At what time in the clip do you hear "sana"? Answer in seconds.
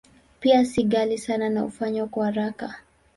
1.17-1.49